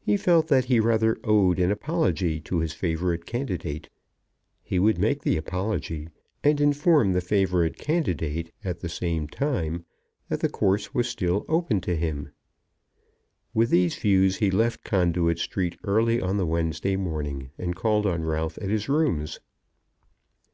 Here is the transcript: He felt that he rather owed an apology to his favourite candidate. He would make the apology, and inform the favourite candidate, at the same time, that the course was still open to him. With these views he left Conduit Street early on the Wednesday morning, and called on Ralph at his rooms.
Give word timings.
He 0.00 0.16
felt 0.16 0.48
that 0.48 0.64
he 0.64 0.80
rather 0.80 1.18
owed 1.24 1.58
an 1.58 1.70
apology 1.70 2.40
to 2.40 2.60
his 2.60 2.72
favourite 2.72 3.26
candidate. 3.26 3.90
He 4.62 4.78
would 4.78 4.96
make 4.96 5.20
the 5.20 5.36
apology, 5.36 6.08
and 6.42 6.58
inform 6.58 7.12
the 7.12 7.20
favourite 7.20 7.76
candidate, 7.76 8.50
at 8.64 8.80
the 8.80 8.88
same 8.88 9.26
time, 9.28 9.84
that 10.30 10.40
the 10.40 10.48
course 10.48 10.94
was 10.94 11.06
still 11.06 11.44
open 11.50 11.82
to 11.82 11.94
him. 11.96 12.30
With 13.52 13.68
these 13.68 13.94
views 13.96 14.36
he 14.38 14.50
left 14.50 14.84
Conduit 14.84 15.38
Street 15.38 15.76
early 15.84 16.18
on 16.18 16.38
the 16.38 16.46
Wednesday 16.46 16.96
morning, 16.96 17.50
and 17.58 17.76
called 17.76 18.06
on 18.06 18.22
Ralph 18.24 18.56
at 18.62 18.70
his 18.70 18.88
rooms. 18.88 19.38